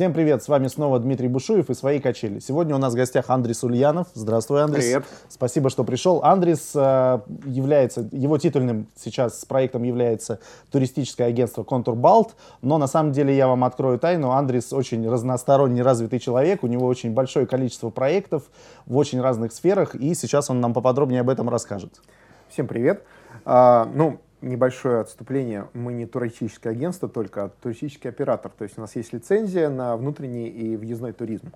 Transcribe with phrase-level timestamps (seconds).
[0.00, 2.38] Всем привет, с вами снова Дмитрий Бушуев и «Свои качели».
[2.38, 4.06] Сегодня у нас в гостях Андрис Ульянов.
[4.14, 4.84] Здравствуй, Андрис.
[4.84, 5.04] Привет.
[5.28, 6.22] Спасибо, что пришел.
[6.24, 10.40] Андрис э, является, его титульным сейчас проектом является
[10.70, 15.82] туристическое агентство «Контур Балт», но на самом деле я вам открою тайну, Андрис очень разносторонне
[15.82, 18.44] развитый человек, у него очень большое количество проектов
[18.86, 22.00] в очень разных сферах, и сейчас он нам поподробнее об этом расскажет.
[22.48, 23.04] Всем привет.
[23.44, 25.68] А, ну, небольшое отступление.
[25.74, 28.50] Мы не туристическое агентство только, а туристический оператор.
[28.56, 31.52] То есть у нас есть лицензия на внутренний и въездной туризм.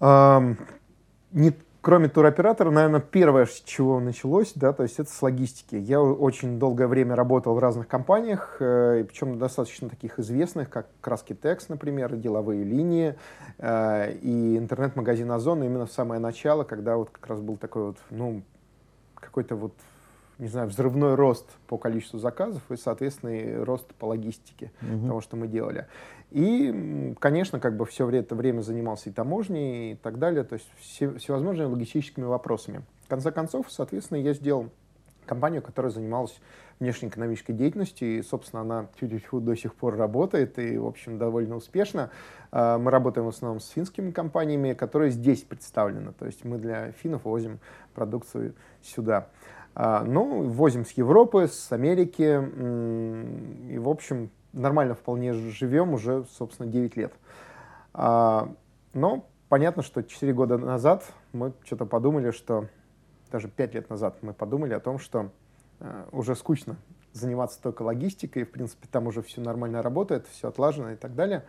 [0.00, 5.76] Не, кроме туроператора, наверное, первое, с чего началось, да, то есть это с логистики.
[5.76, 11.34] Я очень долгое время работал в разных компаниях, э, причем достаточно таких известных, как Краски
[11.34, 13.14] Текс, например, деловые линии
[13.58, 17.98] э, и интернет-магазин Озон именно в самое начало, когда вот как раз был такой вот,
[18.10, 18.42] ну,
[19.14, 19.72] какой-то вот
[20.38, 25.06] не знаю, взрывной рост по количеству заказов и, соответственно, и рост по логистике угу.
[25.08, 25.86] того, что мы делали.
[26.30, 30.68] И, конечно, как бы все это время занимался и таможней и так далее, то есть
[30.78, 32.82] все, всевозможными логистическими вопросами.
[33.04, 34.68] В конце концов, соответственно, я сделал
[35.26, 36.38] компанию, которая занималась
[36.80, 42.10] внешнеэкономической деятельностью, и, собственно, она чуть-чуть до сих пор работает, и, в общем, довольно успешно.
[42.52, 46.92] А, мы работаем в основном с финскими компаниями, которые здесь представлены, то есть мы для
[46.92, 47.58] финнов возим
[47.94, 49.28] продукцию сюда.
[49.80, 52.42] А, ну, возим с Европы, с Америки,
[53.72, 57.12] и, в общем, нормально вполне живем уже, собственно, 9 лет.
[57.94, 58.52] А,
[58.92, 62.66] но понятно, что 4 года назад мы что-то подумали, что
[63.30, 65.30] даже 5 лет назад мы подумали о том, что
[65.78, 66.76] э, уже скучно
[67.12, 71.44] заниматься только логистикой, в принципе, там уже все нормально работает, все отлажено и так далее.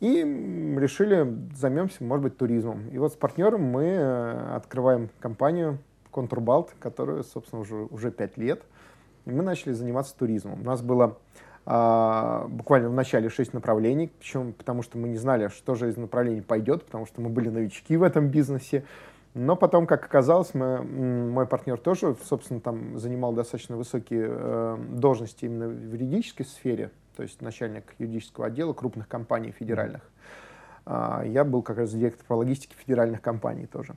[0.00, 2.88] И решили, займемся, может быть, туризмом.
[2.88, 5.80] И вот с партнером мы э, открываем компанию
[6.18, 8.62] Контурбалт, которую, собственно, уже, уже 5 лет.
[9.24, 10.62] И мы начали заниматься туризмом.
[10.62, 11.16] У нас было
[11.64, 15.96] а, буквально в начале 6 направлений, причем потому что мы не знали, что же из
[15.96, 18.84] направлений пойдет, потому что мы были новички в этом бизнесе.
[19.34, 25.44] Но потом, как оказалось, мы, мой партнер тоже, собственно, там занимал достаточно высокие э, должности
[25.44, 30.02] именно в юридической сфере, то есть начальник юридического отдела крупных компаний федеральных.
[30.84, 33.94] А, я был как раз директор по логистике федеральных компаний тоже.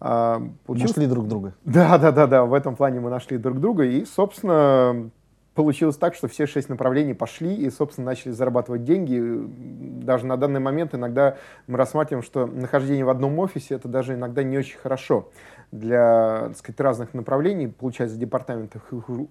[0.00, 0.96] А, получилось...
[0.96, 1.54] Нашли друг друга.
[1.64, 2.44] Да, да, да, да.
[2.44, 3.84] В этом плане мы нашли друг друга.
[3.84, 5.10] И, собственно,
[5.54, 9.20] получилось так, что все шесть направлений пошли и, собственно, начали зарабатывать деньги.
[10.02, 14.42] Даже на данный момент иногда мы рассматриваем, что нахождение в одном офисе это даже иногда
[14.42, 15.30] не очень хорошо
[15.70, 18.82] для так сказать, разных направлений, получается, департаментов.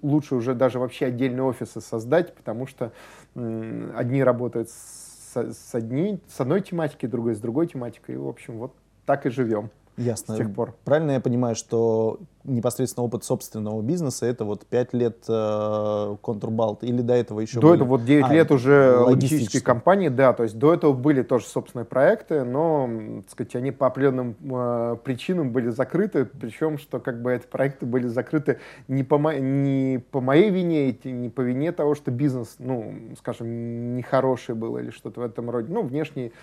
[0.02, 2.92] Лучше уже даже вообще отдельные офисы создать, потому что
[3.34, 8.16] одни работают с, с, одни, с одной тематикой, другой с другой тематикой.
[8.16, 8.74] И, в общем, вот
[9.06, 9.70] так и живем.
[9.98, 10.36] Ясно.
[10.36, 10.74] С тех пор.
[10.86, 17.02] Правильно я понимаю, что непосредственно опыт собственного бизнеса это вот 5 лет э, контрбалт или
[17.02, 17.76] до этого еще До были?
[17.76, 21.46] этого вот 9 а, лет уже логистической компании, да, то есть до этого были тоже
[21.46, 22.90] собственные проекты, но,
[23.22, 27.86] так сказать, они по определенным э, причинам были закрыты, причем, что как бы эти проекты
[27.86, 32.56] были закрыты не по, мо- не по моей вине, не по вине того, что бизнес,
[32.60, 36.34] ну, скажем, нехороший был или что-то в этом роде, ну, внешний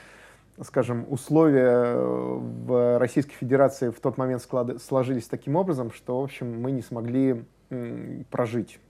[0.63, 4.83] скажем, условия э, в Российской Федерации в тот момент склад...
[4.83, 7.45] сложились таким образом, что, в общем, мы не смогли
[8.31, 8.81] прожить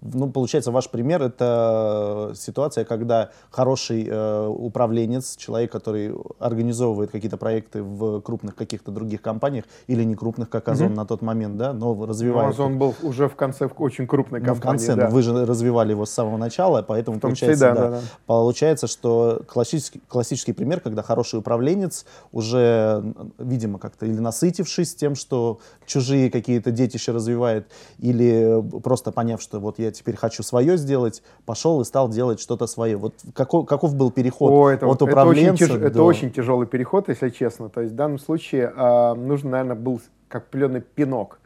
[0.00, 7.82] ну, получается, ваш пример— это ситуация, когда хороший э, управленец, человек, который организовывает какие-то проекты
[7.82, 10.94] в крупных каких-то других компаниях, или не крупных, как Озон mm-hmm.
[10.94, 12.46] на тот момент, да, но развивает...
[12.46, 15.10] Ну, Озон был уже в конце очень крупной компании, ну, в конце, да.
[15.10, 18.00] вы же развивали его с самого начала, поэтому получается, числе, да, да, да.
[18.26, 23.02] получается, что классический, классический пример, когда хороший управленец уже,
[23.38, 27.66] видимо, как-то или насытившись тем, что чужие какие-то детища развивает,
[27.98, 32.40] или просто поняв, что вот я я теперь хочу свое сделать, пошел и стал делать
[32.40, 32.96] что-то свое.
[32.96, 35.86] Вот каков, каков был переход О, это, от управленца это очень, тяж, до...
[35.86, 37.68] это очень тяжелый переход, если честно.
[37.68, 41.40] То есть в данном случае э, нужно, наверное, был как определенный пинок.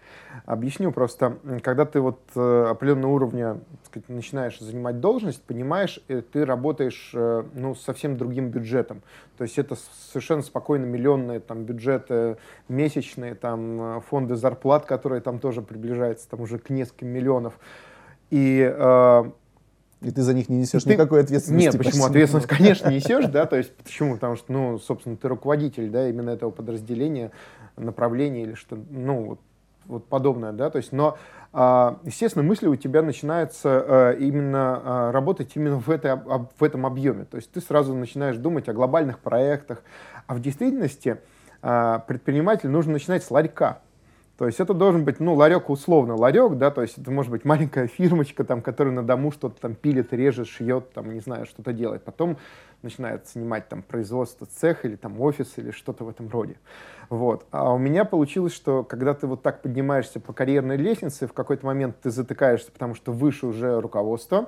[0.44, 6.44] Объясню просто, когда ты вот э, определенного уровня сказать, начинаешь занимать должность, понимаешь, э, ты
[6.44, 9.02] работаешь э, ну, совсем другим бюджетом.
[9.38, 9.76] То есть это
[10.10, 12.38] совершенно спокойно миллионные там, бюджеты
[12.68, 17.58] месячные, там, фонды зарплат, которые там тоже приближаются там, уже к нескольким миллионов.
[18.32, 19.24] И, э,
[20.00, 20.94] и ты за них не несешь ты...
[20.94, 21.66] никакой ответственности.
[21.66, 22.06] Нет, почему?
[22.06, 24.14] Ответственность, конечно, несешь, да, то есть почему?
[24.14, 27.30] Потому что, ну, собственно, ты руководитель, да, именно этого подразделения,
[27.76, 29.40] направления или что, ну, вот,
[29.84, 31.18] вот подобное, да, то есть, но,
[31.52, 36.86] э, естественно, мысли у тебя начинаются э, именно э, работать именно в, этой, в этом
[36.86, 39.82] объеме, то есть ты сразу начинаешь думать о глобальных проектах,
[40.26, 41.18] а в действительности
[41.60, 43.82] э, предприниматель нужно начинать с ларька,
[44.38, 47.44] то есть это должен быть, ну, ларек условно ларек, да, то есть это может быть
[47.44, 51.72] маленькая фирмочка, там, которая на дому что-то там пилит, режет, шьет, там, не знаю, что-то
[51.72, 52.02] делает.
[52.02, 52.38] Потом
[52.82, 56.56] начинает снимать там производство цех или там офис или что-то в этом роде.
[57.10, 57.44] Вот.
[57.50, 61.66] А у меня получилось, что когда ты вот так поднимаешься по карьерной лестнице, в какой-то
[61.66, 64.46] момент ты затыкаешься, потому что выше уже руководство,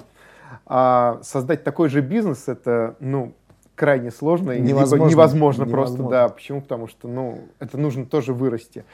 [0.67, 3.35] а создать такой же бизнес это, ну,
[3.75, 6.29] крайне сложно и невозможно, невозможно, невозможно просто, да.
[6.29, 6.63] Почему?
[6.63, 8.85] Потому что, ну, это нужно тоже вырасти.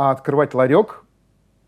[0.00, 1.02] А открывать ларек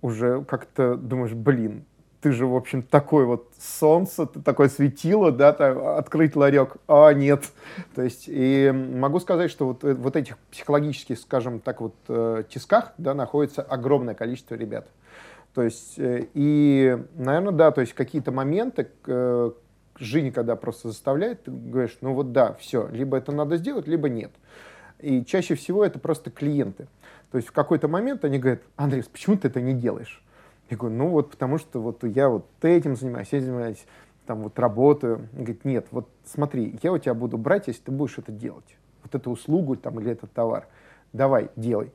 [0.02, 1.84] уже как-то думаешь, блин,
[2.20, 7.12] ты же, в общем, такой вот солнце, ты такое светило, да, так, открыть ларек, а
[7.12, 7.42] нет.
[7.96, 12.44] То есть, и могу сказать, что вот, э, вот этих психологических, скажем так, вот э,
[12.48, 14.86] тисках, да, находится огромное количество ребят.
[15.52, 18.90] То есть, э, и, наверное, да, то есть какие-то моменты,
[19.98, 24.08] жизнь, когда просто заставляет, ты говоришь, ну вот да, все, либо это надо сделать, либо
[24.08, 24.30] нет.
[25.00, 26.86] И чаще всего это просто клиенты.
[27.30, 30.22] То есть в какой-то момент они говорят, Андрей, почему ты это не делаешь?
[30.68, 33.84] Я говорю, ну вот потому что вот я вот этим занимаюсь, я занимаюсь,
[34.26, 35.28] там вот работаю.
[35.32, 38.76] Он говорит, нет, вот смотри, я у тебя буду брать, если ты будешь это делать.
[39.02, 40.66] Вот эту услугу там или этот товар.
[41.12, 41.92] Давай, делай.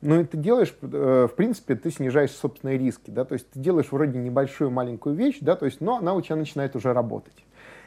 [0.00, 3.58] Ну и ты делаешь, э, в принципе, ты снижаешь собственные риски, да, то есть ты
[3.58, 7.44] делаешь вроде небольшую маленькую вещь, да, то есть, но она у тебя начинает уже работать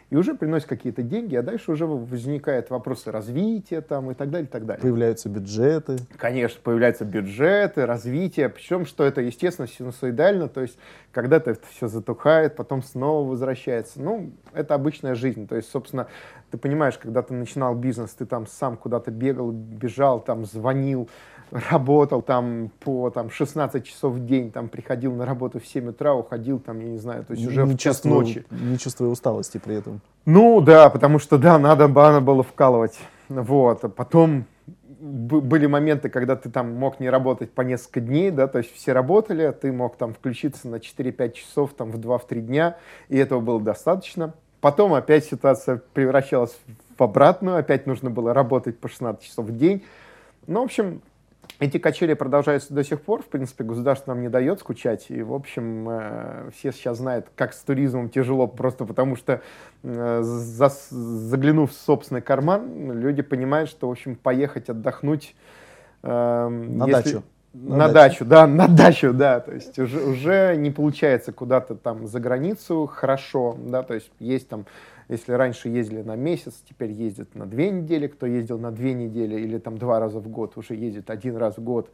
[0.09, 4.48] и уже приносит какие-то деньги, а дальше уже возникают вопросы развития там и так далее,
[4.48, 4.81] и так далее.
[4.81, 5.98] Появляются бюджеты.
[6.18, 10.77] Конечно, появляются бюджеты, развитие, причем, что это, естественно, синусоидально, то есть
[11.12, 14.01] когда-то это все затухает, потом снова возвращается.
[14.01, 16.07] Ну, это обычная жизнь, то есть, собственно,
[16.51, 21.09] ты понимаешь, когда ты начинал бизнес, ты там сам куда-то бегал, бежал, там звонил,
[21.51, 26.13] работал там по там, 16 часов в день, там приходил на работу в 7 утра,
[26.13, 28.45] уходил там, я не знаю, то есть уже не в час чувствую, ночи.
[28.51, 30.01] Не чувствуя усталости при этом.
[30.25, 32.97] Ну да, потому что да, надо, надо было вкалывать.
[33.29, 34.45] Вот, а потом
[34.99, 38.94] были моменты, когда ты там мог не работать по несколько дней, да, то есть все
[38.94, 42.77] работали, а ты мог там включиться на 4-5 часов там в 2-3 дня,
[43.09, 44.33] и этого было достаточно.
[44.59, 46.57] Потом опять ситуация превращалась
[46.97, 49.83] в обратную, опять нужно было работать по 16 часов в день.
[50.47, 51.01] Ну, в общем,
[51.59, 53.23] эти качели продолжаются до сих пор.
[53.23, 55.05] В принципе, государство нам не дает скучать.
[55.09, 59.41] И, в общем, э, все сейчас знают, как с туризмом тяжело, просто потому что,
[59.83, 65.35] э, заглянув в собственный карман, люди понимают, что, в общем, поехать отдохнуть...
[66.03, 67.13] Эм, на если...
[67.13, 67.23] дачу.
[67.53, 67.94] На, на дачу.
[67.94, 69.39] дачу, да, на дачу, да.
[69.39, 74.47] То есть уже, уже не получается куда-то там за границу хорошо, да, то есть есть
[74.47, 74.65] там
[75.09, 79.39] если раньше ездили на месяц, теперь ездят на две недели, кто ездил на две недели
[79.39, 81.89] или там два раза в год, уже ездит один раз в год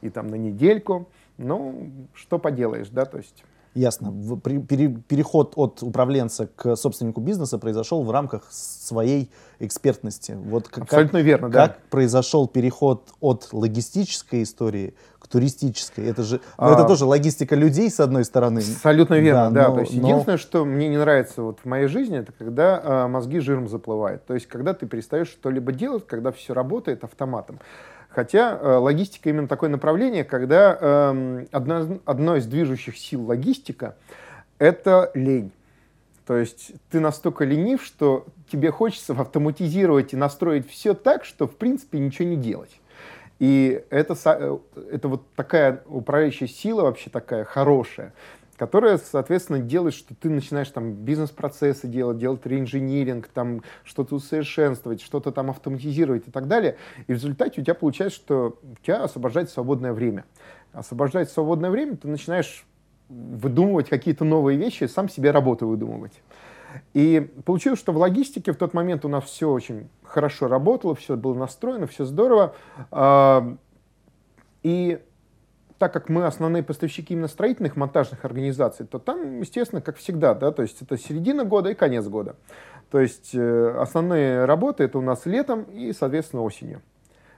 [0.00, 1.08] и там на недельку.
[1.38, 3.44] Ну, что поделаешь, да, то есть...
[3.74, 4.12] Ясно.
[4.42, 9.30] Переход от управленца к собственнику бизнеса произошел в рамках своей
[9.60, 10.32] экспертности.
[10.32, 11.68] Вот как, Абсолютно верно, да.
[11.68, 14.94] Как произошел переход от логистической истории
[15.28, 16.06] к туристической?
[16.06, 18.58] Это же, ну, а, это тоже логистика людей, с одной стороны.
[18.58, 19.62] Абсолютно верно, да.
[19.62, 19.68] да.
[19.68, 20.08] Но, То есть но...
[20.08, 24.24] единственное, что мне не нравится вот в моей жизни, это когда э, мозги жиром заплывают.
[24.26, 27.60] То есть когда ты перестаешь что-либо делать, когда все работает автоматом.
[28.08, 33.96] Хотя э, логистика именно такое направление, когда э, одно, одно из движущих сил логистика—
[34.58, 35.52] это лень.
[36.26, 41.56] То есть ты настолько ленив, что тебе хочется автоматизировать и настроить все так, что в
[41.56, 42.80] принципе ничего не делать.
[43.38, 44.58] И это, э,
[44.90, 48.12] это вот такая управляющая сила вообще такая хорошая,
[48.56, 55.30] которая, соответственно, делает, что ты начинаешь там бизнес-процессы делать, делать реинжиниринг, там что-то усовершенствовать, что-то
[55.30, 56.76] там автоматизировать и так далее.
[57.06, 60.24] И в результате у тебя получается, что у тебя освобождается свободное время.
[60.72, 62.66] Освобождается свободное время, ты начинаешь
[63.08, 66.12] выдумывать какие-то новые вещи, сам себе работу выдумывать.
[66.94, 71.16] И получилось, что в логистике в тот момент у нас все очень хорошо работало, все
[71.16, 72.54] было настроено, все здорово.
[72.90, 73.56] А,
[74.62, 75.00] и
[75.78, 80.50] так как мы основные поставщики именно строительных монтажных организаций, то там, естественно, как всегда, да,
[80.50, 82.36] то есть это середина года и конец года.
[82.90, 86.82] То есть э, основные работы это у нас летом и, соответственно, осенью.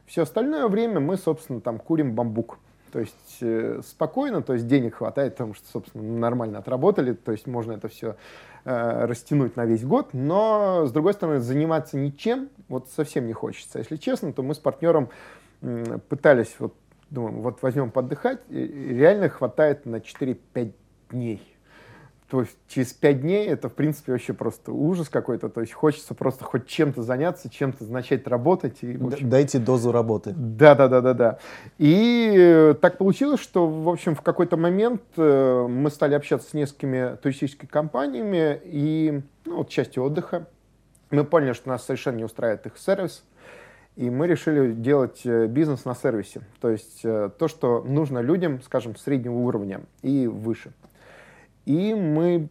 [0.06, 2.58] Все остальное время мы, собственно, там курим бамбук.
[2.92, 7.46] То есть э, спокойно, то есть денег хватает, потому что, собственно, нормально отработали, то есть
[7.46, 8.16] можно это все
[8.64, 13.78] растянуть на весь год, но, с другой стороны, заниматься ничем вот совсем не хочется.
[13.78, 15.10] Если честно, то мы с партнером
[15.60, 16.74] э, пытались, вот,
[17.10, 20.72] думаем, вот возьмем подыхать, реально хватает на 4-5
[21.10, 21.42] дней.
[22.30, 25.48] То есть через пять дней это, в принципе, вообще просто ужас какой-то.
[25.48, 28.78] То есть хочется просто хоть чем-то заняться, чем-то начать работать.
[28.82, 29.28] И, общем...
[29.28, 30.32] Дайте дозу работы.
[30.36, 31.38] Да, да, да, да, да.
[31.78, 36.54] И э, так получилось, что, в общем, в какой-то момент э, мы стали общаться с
[36.54, 40.46] несколькими туристическими компаниями и, ну, вот части отдыха.
[41.10, 43.24] Мы поняли, что нас совершенно не устраивает их сервис.
[43.96, 46.42] И мы решили делать э, бизнес на сервисе.
[46.60, 50.70] То есть то, что нужно людям, скажем, среднего уровня и выше.
[51.70, 52.48] И мы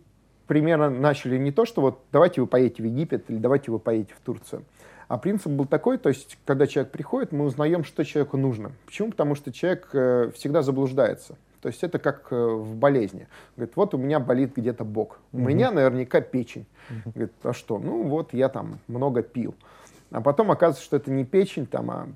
[0.47, 4.13] примерно начали не то, что вот давайте вы поедете в Египет или давайте вы поедете
[4.15, 4.63] в Турцию.
[5.09, 8.71] А принцип был такой, то есть, когда человек приходит, мы узнаем, что человеку нужно.
[8.85, 9.11] Почему?
[9.11, 11.35] Потому что человек э, всегда заблуждается.
[11.59, 13.27] То есть это как э, в болезни.
[13.57, 15.19] Говорит, вот у меня болит где-то бок.
[15.33, 15.47] У угу.
[15.49, 16.65] меня наверняка печень.
[16.89, 17.11] Угу.
[17.15, 17.77] Говорит, а что?
[17.77, 19.53] Ну вот я там много пил.
[20.11, 22.07] А потом оказывается, что это не печень, там, а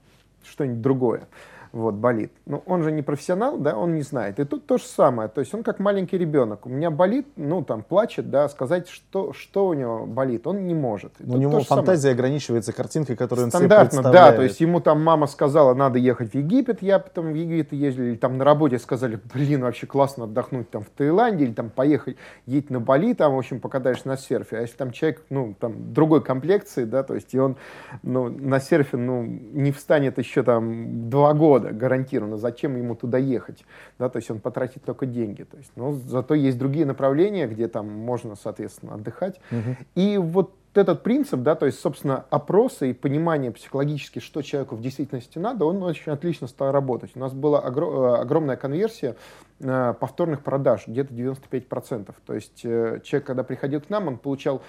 [0.46, 1.28] что-нибудь другое
[1.74, 2.32] вот, болит.
[2.46, 4.40] Но он же не профессионал, да, он не знает.
[4.40, 5.28] И тут то же самое.
[5.28, 6.68] То есть он как маленький ребенок.
[6.68, 10.76] У меня болит, ну, там, плачет, да, сказать, что, что у него болит, он не
[10.76, 11.14] может.
[11.20, 12.14] у него фантазия самое.
[12.14, 16.32] ограничивается картинкой, которую Стандартно, он себе да, то есть ему там мама сказала, надо ехать
[16.32, 20.26] в Египет, я потом в Египет ездил, или там на работе сказали, блин, вообще классно
[20.26, 24.18] отдохнуть там в Таиланде, или там поехать, едь на Бали, там, в общем, покатаешься на
[24.18, 24.58] серфе.
[24.58, 27.58] А если там человек, ну, там, другой комплекции, да, то есть и он,
[28.04, 32.38] ну, на серфе, ну, не встанет еще там два года, года гарантированно.
[32.38, 33.66] Зачем ему туда ехать?
[34.00, 35.44] Да, то есть он потратит только деньги.
[35.44, 39.40] То есть, но зато есть другие направления, где там можно, соответственно, отдыхать.
[39.52, 39.76] Угу.
[39.96, 44.82] И вот этот принцип, да, то есть, собственно, опросы и понимание психологически, что человеку в
[44.82, 47.12] действительности надо, он очень отлично стал работать.
[47.16, 49.16] У нас была огр- э, огромная конверсия
[49.60, 52.16] э, повторных продаж, где-то 95%.
[52.26, 54.64] То есть э, человек, когда приходил к нам, он получал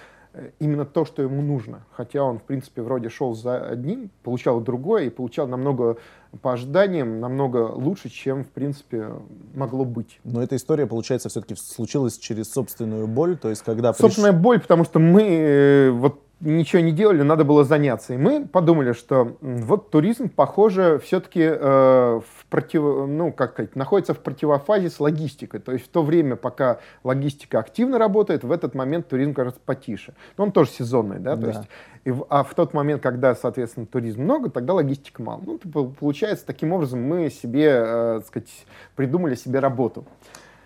[0.59, 1.85] именно то, что ему нужно.
[1.91, 5.97] Хотя он, в принципе, вроде шел за одним, получал другое и получал намного
[6.41, 9.09] по ожиданиям, намного лучше, чем, в принципе,
[9.53, 10.19] могло быть.
[10.23, 13.93] Но эта история, получается, все-таки случилась через собственную боль, то есть когда...
[13.93, 14.41] Собственная приш...
[14.41, 18.13] боль, потому что мы э, вот ничего не делали, надо было заняться.
[18.13, 21.55] И мы подумали, что вот туризм, похоже, все-таки э,
[22.19, 25.59] в против, ну, как сказать, находится в противофазе с логистикой.
[25.59, 30.13] То есть в то время, пока логистика активно работает, в этот момент туризм, кажется, потише.
[30.37, 31.47] Но он тоже сезонный, да, то да.
[31.47, 31.69] есть
[32.05, 35.41] и, а в тот момент, когда, соответственно, туризм много, тогда логистика мало.
[35.43, 35.57] Ну,
[35.89, 38.65] получается, таким образом мы себе, э, так сказать,
[38.95, 40.05] придумали себе работу.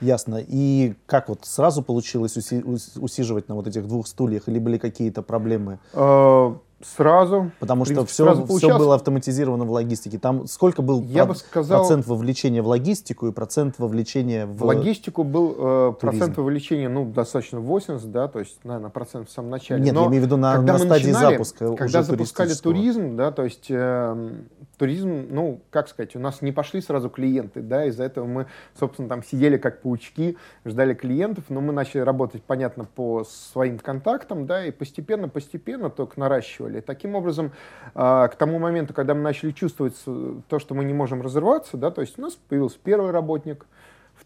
[0.01, 0.43] Ясно.
[0.45, 2.63] И как вот сразу получилось уси
[2.99, 5.79] усиживать на вот этих двух стульях, или были какие-то проблемы?
[5.93, 7.51] Э, Сразу.
[7.59, 10.17] Потому что все, все было автоматизировано в логистике.
[10.17, 14.55] Там сколько был Я про- бы сказал, процент вовлечения в логистику и процент вовлечения в,
[14.59, 19.31] в логистику был э, процент вовлечения, ну, достаточно 80, да, то есть, наверное, процент в
[19.31, 19.83] самом начале.
[19.83, 23.31] Нет, Но я имею в виду на, на стадии начинали, запуска Когда запускали туризм, да,
[23.31, 24.31] то есть э,
[24.79, 28.48] туризм, ну, как сказать, у нас не пошли сразу клиенты, да, из-за этого мы,
[28.79, 34.48] собственно, там сидели как паучки, ждали клиентов, но мы начали работать, понятно, по своим контактам,
[34.48, 36.79] да, и постепенно-постепенно только наращивали.
[36.79, 37.51] Таким образом,
[37.93, 41.91] а, к тому моменту, когда мы начали чувствовать то, что мы не можем разорваться, да,
[41.91, 43.65] то есть у нас появился первый работник,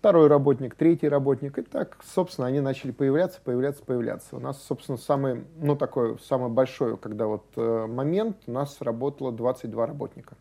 [0.03, 4.35] второй работник, третий работник, и так, собственно, они начали появляться, появляться, появляться.
[4.35, 9.31] У нас, собственно, самый, ну, такой, самый большой, когда вот э, момент, у нас работало
[9.31, 10.35] 22 работника.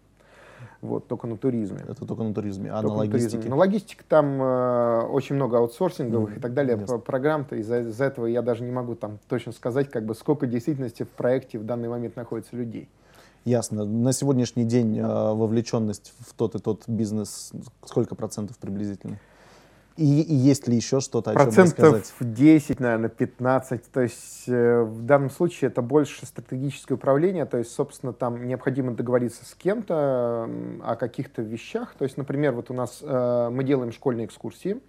[0.80, 1.78] Вот, только на туризме.
[1.88, 3.44] Это только на туризме, а только на логистике?
[3.44, 6.98] На, на логистике там э, очень много аутсорсинговых mm, и так далее yes.
[6.98, 10.50] программ-то, из-за из этого я даже не могу там точно сказать, как бы, сколько в
[10.50, 12.88] действительности в проекте в данный момент находится людей.
[13.44, 13.84] Ясно.
[13.84, 17.52] На сегодняшний день э, вовлеченность в тот и тот бизнес
[17.84, 19.20] сколько процентов приблизительно?
[19.96, 22.14] И, и есть ли еще что-то, о Процентов чем рассказать?
[22.20, 23.90] 10, наверное, 15.
[23.90, 27.44] То есть э, в данном случае это больше стратегическое управление.
[27.44, 30.48] То есть, собственно, там необходимо договориться с кем-то
[30.82, 31.94] о каких-то вещах.
[31.98, 34.80] То есть, например, вот у нас э, мы делаем школьные экскурсии.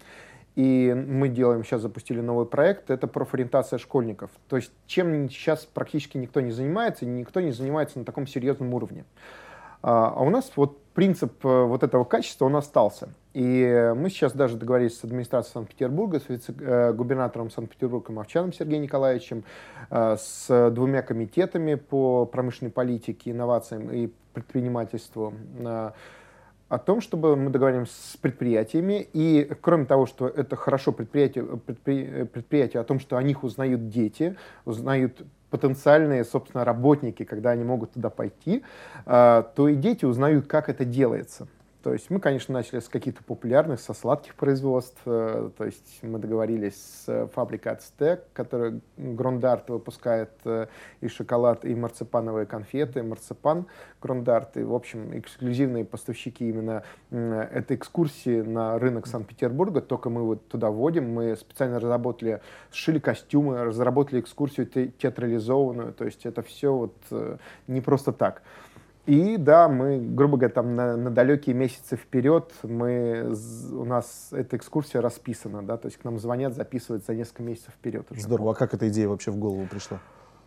[0.55, 4.29] И мы делаем, сейчас запустили новый проект, это профориентация школьников.
[4.47, 9.03] То есть чем сейчас практически никто не занимается, никто не занимается на таком серьезном уровне.
[9.83, 13.09] А у нас вот принцип э, вот этого качества, он остался.
[13.33, 19.43] И мы сейчас даже договорились с администрацией Санкт-Петербурга, с вице-губернатором Санкт-Петербурга Мовчаном Сергеем Николаевичем,
[19.89, 25.91] э, с двумя комитетами по промышленной политике, инновациям и предпринимательству, э,
[26.69, 32.23] о том, чтобы мы договоримся с предприятиями, и кроме того, что это хорошо предприятие, предпри,
[32.23, 37.93] предприятие о том, что о них узнают дети, узнают потенциальные, собственно, работники, когда они могут
[37.93, 38.63] туда пойти,
[39.05, 41.47] а, то и дети узнают, как это делается.
[41.83, 45.01] То есть мы, конечно, начали с каких-то популярных, со сладких производств.
[45.05, 50.67] Э, то есть мы договорились с фабрикой Ацтек, которая Грондарт выпускает э,
[51.01, 53.65] и шоколад, и марципановые конфеты, марципан
[54.01, 54.55] Грондарт.
[54.55, 59.81] И, в общем, эксклюзивные поставщики именно этой экскурсии на рынок Санкт-Петербурга.
[59.81, 61.13] Только мы вот туда вводим.
[61.13, 62.39] Мы специально разработали,
[62.71, 65.91] сшили костюмы, разработали экскурсию театрализованную.
[65.91, 67.35] То есть это все вот э,
[67.67, 68.41] не просто так.
[69.05, 73.35] И да, мы, грубо говоря, там на, на далекие месяцы вперед мы,
[73.71, 77.73] у нас эта экскурсия расписана, да, то есть к нам звонят, записывают за несколько месяцев
[77.73, 78.09] вперед.
[78.09, 78.21] Уже.
[78.21, 78.51] Здорово.
[78.51, 79.99] А как эта идея вообще в голову пришла?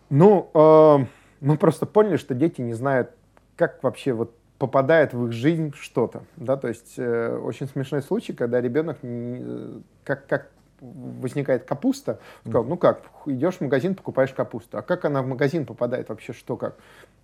[0.09, 1.07] Ну, э,
[1.41, 3.11] мы просто поняли, что дети не знают,
[3.57, 8.33] как вообще вот попадает в их жизнь что-то, да, то есть э, очень смешной случай,
[8.33, 14.79] когда ребенок, э, как, как возникает капуста, сказал, ну как, идешь в магазин, покупаешь капусту.
[14.79, 16.77] А как она в магазин попадает вообще, что как?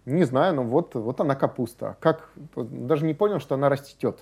[0.05, 1.97] Не знаю, но вот, вот она капуста.
[2.01, 2.29] Как?
[2.57, 4.19] Даже не понял, что она растет.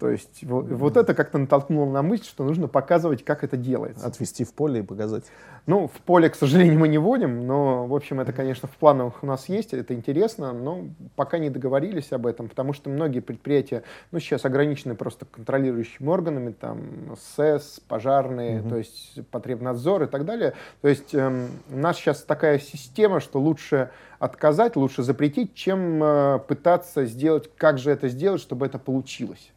[0.00, 4.06] То есть вот, вот это как-то натолкнуло на мысль, что нужно показывать, как это делается.
[4.06, 5.24] Отвести в поле и показать.
[5.66, 9.22] Ну, в поле, к сожалению, мы не водим, но, в общем, это, конечно, в планах
[9.22, 13.82] у нас есть, это интересно, но пока не договорились об этом, потому что многие предприятия,
[14.10, 18.70] ну, сейчас ограничены просто контролирующими органами, там, СЭС, пожарные, угу.
[18.70, 20.54] то есть потребнадзор и так далее.
[20.80, 26.38] То есть эм, у нас сейчас такая система, что лучше отказать, лучше запретить, чем э,
[26.48, 29.50] пытаться сделать, как же это сделать, чтобы это получилось.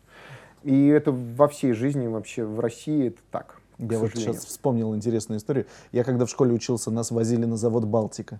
[0.63, 3.58] И это во всей жизни вообще в России это так.
[3.79, 5.65] Я вот сейчас вспомнил интересную историю.
[5.91, 8.39] Я когда в школе учился, нас возили на завод «Балтика».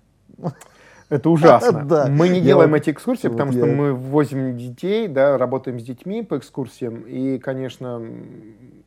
[1.10, 1.84] Это ужасно.
[1.86, 2.08] да.
[2.08, 3.60] Мы не делаем я эти экскурсии, вот потому я...
[3.60, 7.02] что мы возим детей, да, работаем с детьми по экскурсиям.
[7.02, 8.02] И, конечно,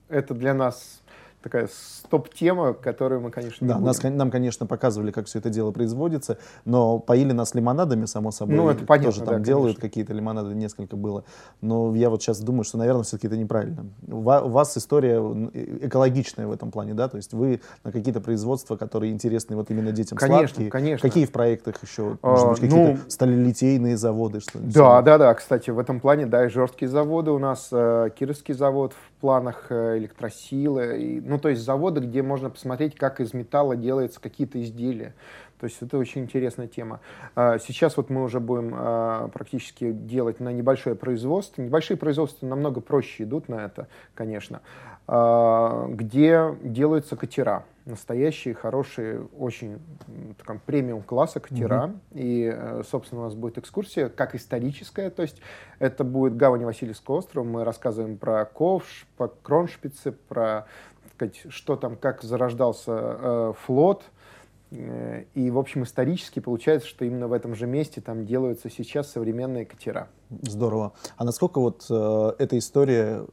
[0.08, 1.02] это для нас
[1.46, 5.70] такая стоп-тема, которую мы, конечно, не Да, нас, нам, конечно, показывали, как все это дело
[5.70, 8.56] производится, но поили нас лимонадами, само собой.
[8.56, 11.22] Ну, это понятно, Тоже там да, делают какие-то лимонады, несколько было.
[11.60, 13.86] Но я вот сейчас думаю, что, наверное, все-таки это неправильно.
[14.08, 15.18] У вас история
[15.82, 17.08] экологичная в этом плане, да?
[17.08, 20.70] То есть вы на какие-то производства, которые интересны вот именно детям конечно, сладкие.
[20.70, 22.18] Конечно, Какие в проектах еще?
[22.22, 24.40] А, Может быть, какие-то ну, сталелитейные заводы?
[24.40, 25.34] Что да, да, да.
[25.34, 27.68] Кстати, в этом плане, да, и жесткие заводы у нас.
[27.70, 30.98] Э, Кировский завод в планах э, электросилы.
[30.98, 35.14] И, ну, то есть заводы, где можно посмотреть, как из металла делаются какие-то изделия.
[35.58, 37.00] То есть это очень интересная тема.
[37.34, 41.62] А, сейчас вот мы уже будем а, практически делать на небольшое производство.
[41.62, 44.60] Небольшие производства намного проще идут на это, конечно,
[45.06, 47.64] а, где делаются катера.
[47.86, 49.78] Настоящие, хорошие, очень
[50.36, 51.94] таком, премиум класса катера.
[52.10, 52.18] Mm-hmm.
[52.20, 55.08] И, э, собственно, у нас будет экскурсия, как историческая.
[55.08, 55.40] То есть
[55.78, 57.44] это будет гавань Васильевского острова.
[57.44, 60.66] Мы рассказываем про Ковш, про Кроншпицы, про
[61.16, 64.04] сказать, что там, как зарождался э, флот.
[64.70, 69.10] Э, и, в общем, исторически получается, что именно в этом же месте там делаются сейчас
[69.10, 70.08] современные катера.
[70.42, 70.92] Здорово.
[71.16, 73.24] А насколько вот э, эта история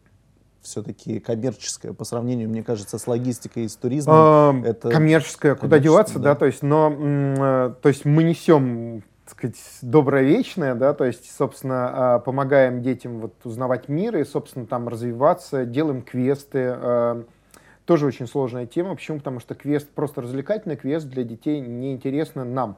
[0.62, 4.16] все-таки коммерческая по сравнению, мне кажется, с логистикой и с туризмом.
[4.16, 6.34] А, это коммерческая, куда деваться, да.
[6.34, 11.36] да, то есть, но, э, то есть мы несем сказать, доброе вечное, да, то есть,
[11.36, 17.24] собственно, а, помогаем детям вот узнавать мир и, собственно, там развиваться, делаем квесты, э,
[17.86, 18.96] тоже очень сложная тема.
[18.96, 19.20] Почему?
[19.20, 22.78] Потому что квест, просто развлекательный квест для детей неинтересно нам.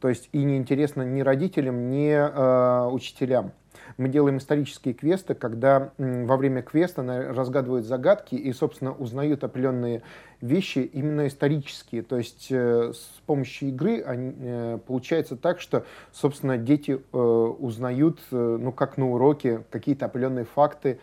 [0.00, 3.52] То есть и неинтересно ни родителям, ни э, учителям.
[3.96, 10.02] Мы делаем исторические квесты, когда м, во время квеста разгадывают загадки и, собственно, узнают определенные
[10.40, 12.02] вещи именно исторические.
[12.02, 18.20] То есть э, с помощью игры они, э, получается так, что, собственно, дети э, узнают,
[18.30, 20.98] э, ну, как на уроке, какие-то определенные факты,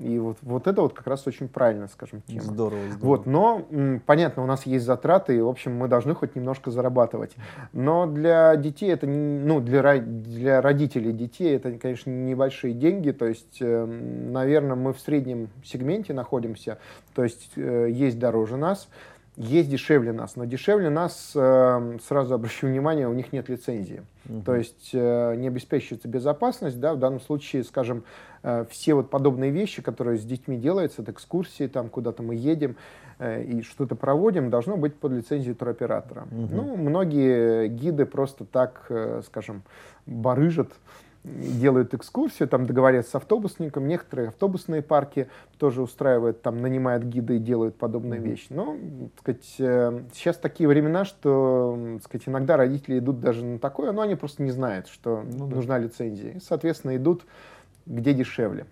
[0.00, 2.40] и вот, вот это вот как раз очень правильно, скажем, тема.
[2.40, 3.06] Здорово, здорово.
[3.06, 3.66] Вот, но,
[4.06, 7.36] понятно, у нас есть затраты, и, в общем, мы должны хоть немножко зарабатывать.
[7.72, 13.58] Но для детей это, ну, для, для родителей детей это, конечно, небольшие деньги, то есть,
[13.60, 16.78] эм, наверное, мы в среднем сегменте находимся,
[17.14, 18.88] то есть э, есть дороже нас,
[19.36, 24.02] есть дешевле нас, но дешевле нас, э, сразу обращу внимание, у них нет лицензии.
[24.28, 24.42] Угу.
[24.42, 28.04] То есть э, не обеспечивается безопасность, да, в данном случае, скажем,
[28.42, 32.76] э, все вот подобные вещи, которые с детьми делаются, это экскурсии, там куда-то мы едем
[33.22, 36.22] и что-то проводим, должно быть под лицензией туроператора.
[36.30, 36.54] Угу.
[36.54, 38.90] Ну, многие гиды просто так,
[39.26, 39.62] скажем,
[40.06, 40.70] барыжат,
[41.24, 45.28] делают экскурсию, там договорятся с автобусником, некоторые автобусные парки
[45.58, 48.28] тоже устраивают, там нанимают гиды и делают подобные mm-hmm.
[48.28, 48.46] вещи.
[48.50, 48.76] Но,
[49.16, 53.92] так сказать, э, сейчас такие времена, что, так сказать, иногда родители идут даже на такое,
[53.92, 55.56] но они просто не знают, что ну, да.
[55.56, 56.32] нужна лицензия.
[56.32, 57.24] И, соответственно, идут
[57.84, 58.66] где дешевле.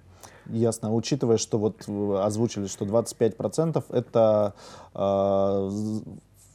[0.47, 0.95] Ясно.
[0.95, 1.87] Учитывая, что вот
[2.23, 4.55] озвучили, что 25% это
[4.95, 5.71] э,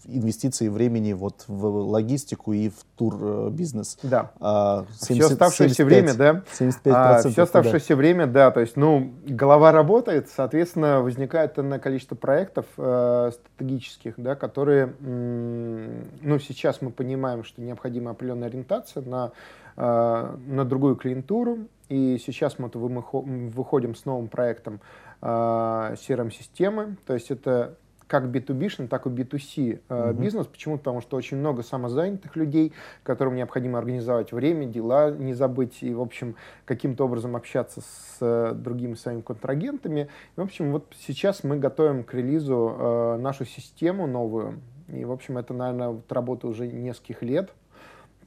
[0.06, 3.98] инвестиции времени вот в логистику и в тур-бизнес.
[4.04, 4.32] Да.
[4.40, 6.44] А, 70, все оставшееся 75, время, да.
[6.52, 7.96] 75 а, все оставшееся да.
[7.96, 8.52] время, да.
[8.52, 16.40] То есть, ну, голова работает, соответственно, возникает энное количество проектов э, стратегических, да, которые, ну,
[16.40, 19.32] сейчас мы понимаем, что необходима определенная ориентация на,
[19.78, 24.80] э, на другую клиентуру, и сейчас мы выходим с новым проектом
[25.22, 27.76] э, CRM-системы, то есть это
[28.14, 30.14] как B2B, так и B2C uh-huh.
[30.14, 30.46] бизнес.
[30.46, 30.78] Почему?
[30.78, 32.72] Потому что очень много самозанятых людей,
[33.02, 38.54] которым необходимо организовать время, дела не забыть и, в общем, каким-то образом общаться с э,
[38.54, 40.10] другими своими контрагентами.
[40.38, 44.60] И, в общем, вот сейчас мы готовим к релизу э, нашу систему новую.
[44.90, 47.50] И, в общем, это, наверное, вот работа уже нескольких лет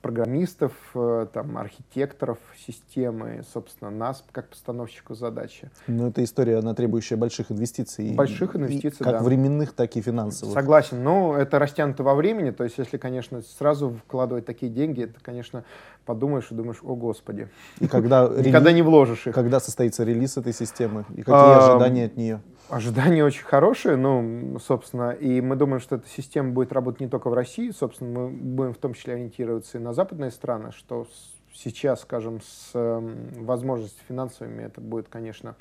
[0.06, 5.68] программистов, э, там, архитекторов системы, собственно, нас как постановщику задачи.
[5.88, 8.14] Ну, это история, она требующая больших инвестиций.
[8.14, 9.22] Больших инвестиций, и, как да.
[9.22, 10.54] временных, так и финансовых.
[10.54, 15.18] Согласен, но это растянуто во времени, то есть если, конечно, сразу вкладывать такие деньги, это,
[15.20, 15.64] конечно,
[16.04, 17.48] подумаешь и думаешь, о господи.
[17.80, 19.34] И когда Никогда не вложишь их.
[19.34, 21.04] Когда состоится релиз этой системы?
[21.10, 22.40] И какие ожидания от нее?
[22.68, 27.30] Ожидания очень хорошие, ну, собственно, и мы думаем, что эта система будет работать не только
[27.30, 31.06] в России, собственно, мы будем в том числе ориентироваться и на западные страны, что
[31.54, 35.54] сейчас, скажем, с э, возможностями финансовыми это будет, конечно,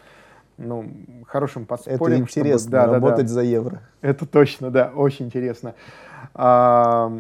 [0.57, 0.89] ну,
[1.27, 2.01] хорошим подспорьем.
[2.01, 3.33] Это интересно, чтобы, да, работать да, да.
[3.33, 3.81] за евро.
[4.01, 5.75] Это точно, да, очень интересно.
[6.33, 7.11] А,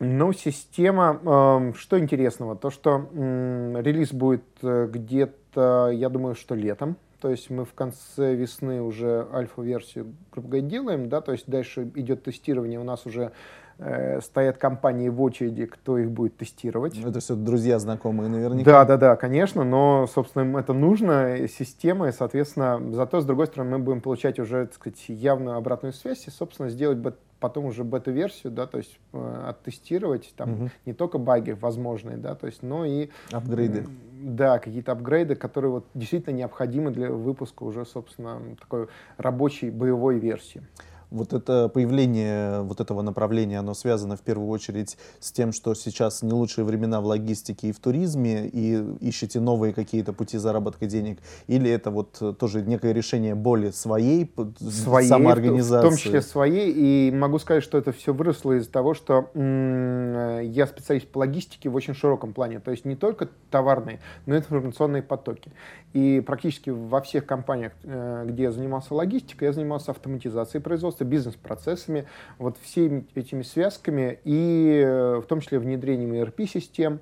[0.00, 6.54] ну, система, э, что интересного, то, что э, релиз будет э, где-то, я думаю, что
[6.54, 11.48] летом, то есть мы в конце весны уже альфа-версию, грубо говоря, делаем, да, то есть
[11.48, 13.32] дальше идет тестирование, у нас уже
[13.78, 16.98] э, стоят компании в очереди, кто их будет тестировать.
[16.98, 18.64] Это все друзья, знакомые наверняка.
[18.64, 23.46] Да, да, да, конечно, но, собственно, им это нужно, система, и, соответственно, зато, с другой
[23.46, 27.64] стороны, мы будем получать уже, так сказать, явную обратную связь и, собственно, сделать бы потом
[27.66, 30.70] уже бета-версию, да, то есть э, оттестировать там угу.
[30.86, 33.80] не только баги возможные, да, то есть, но и апгрейды.
[33.80, 40.18] Э, да, какие-то апгрейды, которые вот действительно необходимы для выпуска уже, собственно, такой рабочей боевой
[40.18, 40.62] версии.
[41.10, 46.22] Вот это появление вот этого направления, оно связано в первую очередь с тем, что сейчас
[46.22, 51.18] не лучшие времена в логистике и в туризме, и ищете новые какие-то пути заработка денег,
[51.46, 55.86] или это вот тоже некое решение более своей, своей самоорганизации?
[55.86, 60.66] В том числе своей, и могу сказать, что это все выросло из-за того, что я
[60.66, 65.02] специалист по логистике в очень широком плане, то есть не только товарные, но и информационные
[65.02, 65.50] потоки.
[65.92, 72.06] И практически во всех компаниях, э, где я занимался логистикой, я занимался автоматизацией производства, бизнес-процессами,
[72.38, 77.00] вот всеми этими связками и э, в том числе внедрением ERP-систем,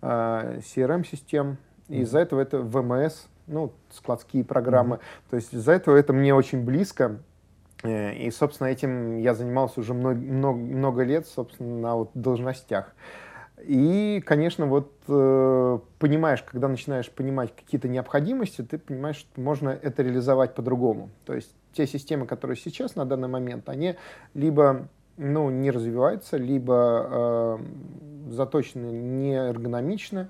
[0.00, 1.52] CRM-систем.
[1.52, 1.56] Э,
[1.94, 4.96] и из-за этого это ВМС, ну, складские программы.
[4.96, 5.30] Mm-hmm.
[5.30, 7.18] То есть из-за этого это мне очень близко.
[7.84, 12.94] И, собственно, этим я занимался уже много, много, много лет, собственно, на вот должностях.
[13.62, 20.02] И, конечно, вот э, понимаешь, когда начинаешь понимать какие-то необходимости, ты понимаешь, что можно это
[20.02, 21.10] реализовать по-другому.
[21.24, 23.96] То есть те системы, которые сейчас на данный момент, они
[24.34, 27.58] либо ну, не развиваются, либо
[28.28, 30.28] э, заточены не эргономично,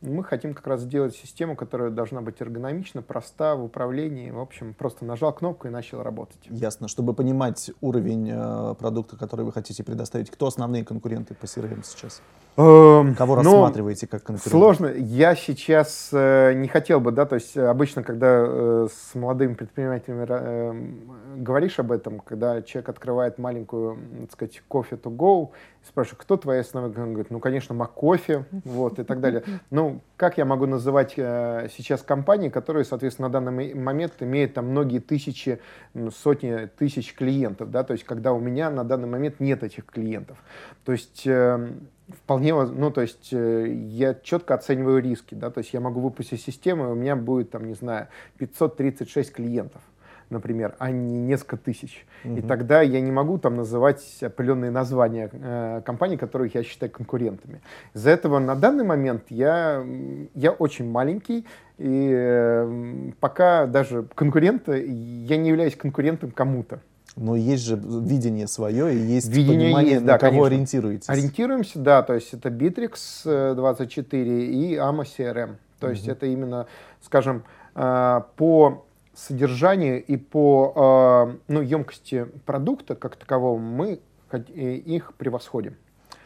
[0.00, 4.30] мы хотим как раз сделать систему, которая должна быть эргономична, проста в управлении.
[4.30, 6.38] В общем, просто нажал кнопку и начал работать.
[6.44, 6.86] Ясно.
[6.88, 12.22] Чтобы понимать уровень э, продукта, который вы хотите предоставить, кто основные конкуренты по CRM сейчас?
[12.58, 14.50] Эм, Кого ну, рассматриваете как конкурента?
[14.50, 14.86] Сложно.
[14.88, 20.26] Я сейчас э, не хотел бы, да, то есть обычно, когда э, с молодыми предпринимателями
[20.28, 25.50] э, говоришь об этом, когда человек открывает маленькую, так сказать, кофе to go,
[25.86, 26.90] спрашиваю, кто твоя основная?
[27.00, 29.44] Он говорит, ну, конечно, Макофе, вот, и так далее.
[29.70, 34.66] Ну, как я могу называть э, сейчас компании, которые, соответственно, на данный момент имеют там
[34.66, 35.60] многие тысячи,
[36.12, 40.38] сотни тысяч клиентов, да, то есть, когда у меня на данный момент нет этих клиентов.
[40.84, 41.68] То есть, э,
[42.08, 46.40] вполне, ну, то есть, э, я четко оцениваю риски, да, то есть, я могу выпустить
[46.40, 49.82] систему, и у меня будет, там, не знаю, 536 клиентов
[50.30, 52.06] например, а не несколько тысяч.
[52.24, 52.36] Угу.
[52.36, 57.60] И тогда я не могу там называть определенные названия э, компаний, которых я считаю конкурентами.
[57.94, 59.84] Из-за этого на данный момент я,
[60.34, 61.46] я очень маленький,
[61.78, 66.80] и э, пока даже конкуренты, я не являюсь конкурентом кому-то.
[67.18, 70.46] Но есть же видение свое и есть видение понимание, есть, на да, кого конечно.
[70.46, 71.08] ориентируетесь.
[71.08, 75.56] Ориентируемся, да, то есть это Bittrex 24 и AMA CRM.
[75.80, 76.66] То есть это именно,
[77.02, 84.00] скажем, э, по содержанию и по э, ну, емкости продукта как такового мы
[84.30, 85.76] их превосходим.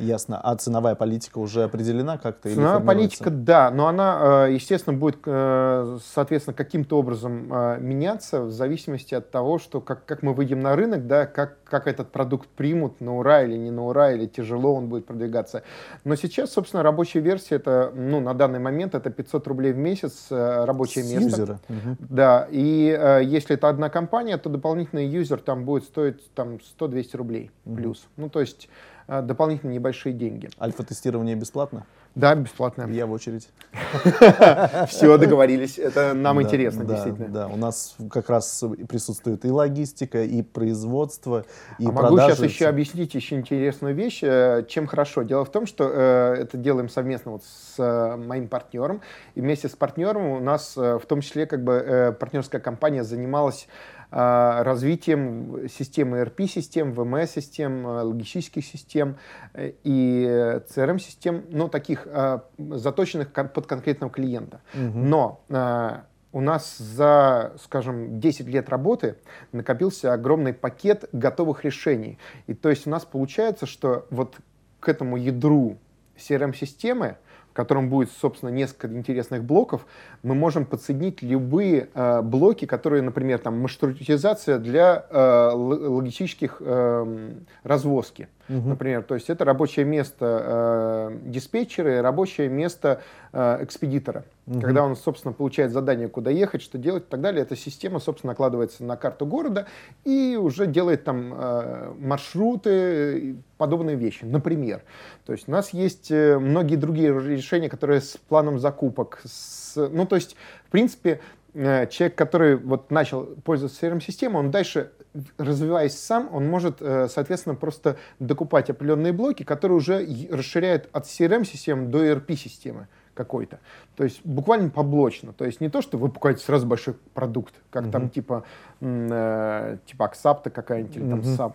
[0.02, 0.40] Ясно.
[0.42, 2.50] А ценовая политика уже определена как-то?
[2.50, 8.50] Ценовая политика, да, но она, э, естественно, будет, э, соответственно, каким-то образом э, меняться в
[8.50, 12.48] зависимости от того, что как, как мы выйдем на рынок, да, как, как этот продукт
[12.48, 15.62] примут, на ура или не на ура, или тяжело он будет продвигаться.
[16.04, 20.26] Но сейчас, собственно, рабочая версия, это, ну, на данный момент это 500 рублей в месяц
[20.30, 21.40] рабочее С место.
[21.40, 21.60] Юзера.
[21.68, 21.96] Угу.
[22.00, 27.50] Да, и если это одна компания, то дополнительный юзер там будет стоить там 100-200 рублей
[27.64, 27.76] угу.
[27.76, 28.06] плюс.
[28.16, 28.68] Ну, то есть
[29.06, 30.50] а, дополнительные небольшие деньги.
[30.60, 31.84] Альфа-тестирование бесплатно?
[32.14, 32.86] Да, бесплатно.
[32.90, 33.48] Я в очередь.
[34.88, 35.78] Все, договорились.
[35.78, 37.28] Это нам интересно, действительно.
[37.28, 41.46] Да, у нас как раз присутствует и логистика, и производство,
[41.78, 45.22] и а Могу сейчас еще объяснить еще интересную вещь, э, чем хорошо.
[45.22, 49.00] Дело в том, что э, это делаем совместно вот с э, моим партнером.
[49.34, 53.68] И вместе с партнером у нас в том числе как бы партнерская компания занималась
[54.12, 59.16] развитием системы ERP-систем, VMS-систем, э, логистических систем
[59.54, 64.60] э, и CRM-систем, ну, таких э, заточенных под конкретного клиента.
[64.74, 64.98] Угу.
[64.98, 66.00] Но э,
[66.32, 69.16] у нас за, скажем, 10 лет работы
[69.52, 72.18] накопился огромный пакет готовых решений.
[72.46, 74.36] И то есть у нас получается, что вот
[74.80, 75.78] к этому ядру
[76.16, 77.16] CRM-системы
[77.52, 79.84] в котором будет, собственно, несколько интересных блоков,
[80.22, 88.28] мы можем подсоединить любые э, блоки, которые, например, там маршрутизация для э, логистических э, развозки.
[88.52, 88.68] Угу.
[88.68, 93.00] Например, то есть это рабочее место э, диспетчера и рабочее место
[93.32, 94.24] э, экспедитора.
[94.46, 94.60] Угу.
[94.60, 98.32] Когда он, собственно, получает задание, куда ехать, что делать и так далее, эта система, собственно,
[98.32, 99.66] накладывается на карту города
[100.04, 104.24] и уже делает там э, маршруты, подобные вещи.
[104.24, 104.82] Например,
[105.24, 110.04] то есть у нас есть э, многие другие решения, которые с планом закупок, с, ну
[110.06, 110.36] то есть,
[110.66, 111.20] в принципе,
[111.54, 114.90] э, человек, который вот начал пользоваться CRM-системой, он дальше,
[115.38, 121.86] развиваясь сам, он может, э, соответственно, просто докупать определенные блоки, которые уже расширяют от CRM-системы
[121.86, 123.60] до ERP-системы какой-то.
[123.96, 125.32] То есть буквально поблочно.
[125.32, 127.90] То есть не то, что вы покупаете сразу большой продукт, как mm-hmm.
[127.90, 128.44] там типа,
[128.80, 131.10] э, типа Аксапта какая-нибудь или mm-hmm.
[131.10, 131.54] там SAP.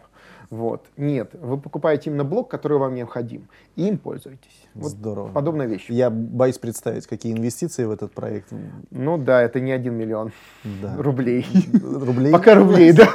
[0.49, 0.85] Вот.
[0.95, 4.65] Нет, вы покупаете именно блок, который вам необходим, и им пользуетесь.
[4.75, 5.29] Вот Здорово.
[5.29, 5.87] Подобная вещь.
[5.89, 8.53] Я боюсь представить, какие инвестиции в этот проект.
[8.91, 10.31] Ну да, это не один миллион
[10.63, 10.95] да.
[10.97, 11.45] рублей.
[11.83, 12.31] Рублей?
[12.31, 13.11] Пока рублей, да.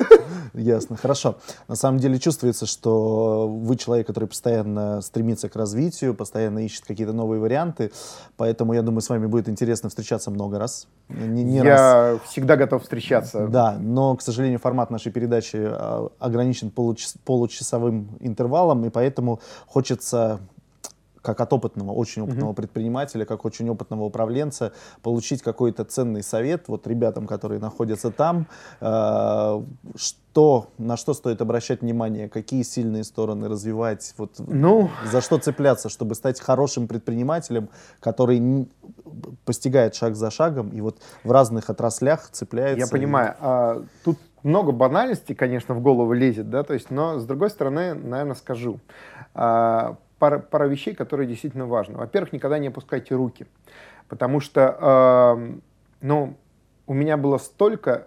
[0.55, 1.37] Ясно, хорошо.
[1.69, 7.13] На самом деле чувствуется, что вы человек, который постоянно стремится к развитию, постоянно ищет какие-то
[7.13, 7.91] новые варианты,
[8.37, 10.87] поэтому я думаю, с вами будет интересно встречаться много раз.
[11.09, 12.21] Не, не я раз.
[12.29, 13.47] всегда готов встречаться.
[13.49, 20.41] Да, но, к сожалению, формат нашей передачи а, ограничен получасовым получасовым интервалом, и поэтому хочется
[21.23, 22.57] как от опытного, очень опытного mm-hmm.
[22.57, 28.47] предпринимателя, как очень опытного управленца, получить какой-то ценный совет вот ребятам, которые находятся там,
[28.81, 29.63] э,
[29.97, 35.89] что, на что стоит обращать внимание, какие сильные стороны развивать, вот, ну, за что цепляться,
[35.89, 37.69] чтобы стать хорошим предпринимателем,
[38.01, 38.69] который
[39.45, 42.81] постигает шаг за шагом и вот в разных отраслях цепляется.
[42.81, 43.33] Я понимаю.
[43.33, 43.35] И...
[43.41, 47.95] А, тут много банальностей, конечно, в голову лезет, да, то есть, но с другой стороны,
[47.95, 48.81] наверное, скажу.
[49.35, 51.99] А, пара, пара вещей, которые действительно важны.
[51.99, 53.45] Во-первых, никогда не опускайте руки,
[54.07, 55.59] потому что, э,
[56.01, 56.37] ну,
[56.87, 58.07] у меня было столько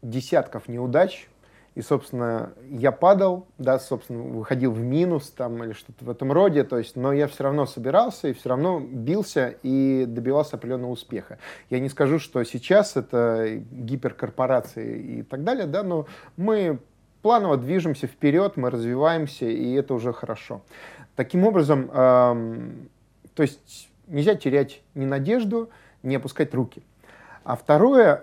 [0.00, 1.28] десятков неудач,
[1.74, 6.64] и, собственно, я падал, да, собственно, выходил в минус там или что-то в этом роде,
[6.64, 11.36] то есть, но я все равно собирался и все равно бился и добивался определенного успеха.
[11.68, 16.06] Я не скажу, что сейчас это гиперкорпорации и так далее, да, но
[16.38, 16.78] мы
[17.24, 20.60] планово движемся вперед, мы развиваемся, и это уже хорошо.
[21.16, 22.36] Таким образом, то
[23.38, 25.70] есть нельзя терять ни надежду,
[26.02, 26.82] не опускать руки.
[27.44, 28.20] А второе,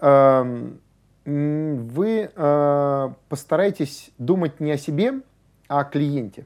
[1.26, 5.22] вы э, постарайтесь думать не о себе,
[5.68, 6.46] а о клиенте.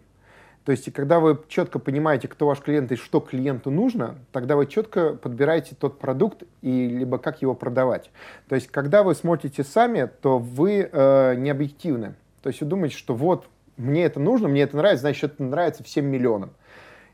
[0.66, 4.66] То есть, когда вы четко понимаете, кто ваш клиент и что клиенту нужно, тогда вы
[4.66, 8.10] четко подбираете тот продукт и либо как его продавать.
[8.50, 12.16] То есть, когда вы смотрите сами, то вы э, не объективны.
[12.42, 13.48] То есть, вы думаете, что вот
[13.78, 16.52] мне это нужно, мне это нравится, значит, это нравится всем миллионам.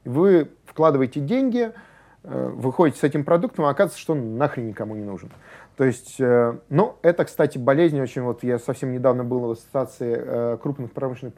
[0.05, 1.71] Вы вкладываете деньги,
[2.23, 5.31] э, выходите с этим продуктом, а оказывается, что он нахрен никому не нужен.
[5.77, 10.15] То есть, э, ну, это, кстати, болезнь очень, вот я совсем недавно был в ассоциации
[10.17, 11.33] э, крупных промышленных,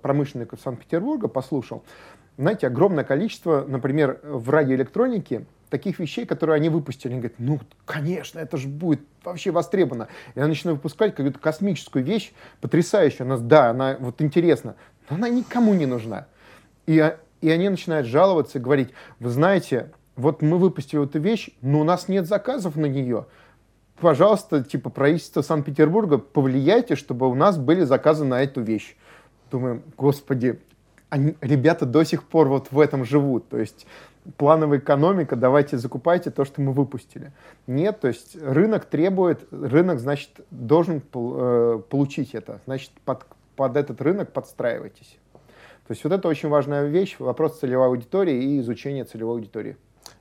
[0.00, 1.82] промышленников Санкт-Петербурга, послушал.
[2.38, 7.12] Знаете, огромное количество, например, в радиоэлектронике таких вещей, которые они выпустили.
[7.12, 10.08] Они говорят, ну, конечно, это же будет вообще востребовано.
[10.34, 13.26] И я начинаю выпускать какую-то космическую вещь, потрясающую.
[13.26, 14.76] Она, да, она вот интересна,
[15.08, 16.26] но она никому не нужна.
[16.86, 21.84] И, и они начинают жаловаться, говорить, вы знаете, вот мы выпустили эту вещь, но у
[21.84, 23.26] нас нет заказов на нее.
[24.00, 28.96] Пожалуйста, типа правительство Санкт-Петербурга, повлияйте, чтобы у нас были заказы на эту вещь.
[29.50, 30.60] Думаю, господи,
[31.08, 33.48] они, ребята до сих пор вот в этом живут.
[33.48, 33.86] То есть
[34.36, 37.32] плановая экономика, давайте закупайте то, что мы выпустили.
[37.66, 42.60] Нет, то есть рынок требует, рынок, значит, должен э, получить это.
[42.66, 45.18] Значит, под, под этот рынок подстраивайтесь.
[45.86, 49.76] То есть вот это очень важная вещь, вопрос целевой аудитории и изучение целевой аудитории.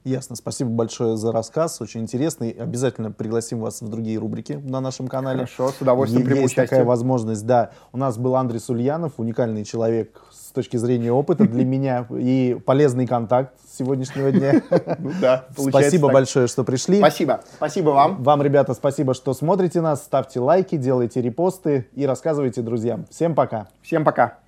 [0.05, 0.35] Ясно.
[0.35, 1.81] Спасибо большое за рассказ.
[1.81, 2.51] Очень интересный.
[2.51, 5.47] Обязательно пригласим вас в другие рубрики на нашем канале.
[5.47, 6.67] Хорошо, с удовольствием приму Есть участие.
[6.67, 7.71] такая возможность, да.
[7.91, 13.07] У нас был Андрей Ульянов, уникальный человек с точки зрения опыта для меня и полезный
[13.07, 14.61] контакт сегодняшнего дня.
[14.99, 16.99] Ну да, Спасибо большое, что пришли.
[16.99, 17.41] Спасибо.
[17.55, 18.21] Спасибо вам.
[18.21, 20.03] Вам, ребята, спасибо, что смотрите нас.
[20.03, 23.05] Ставьте лайки, делайте репосты и рассказывайте друзьям.
[23.09, 23.67] Всем пока.
[23.81, 24.44] Всем пока.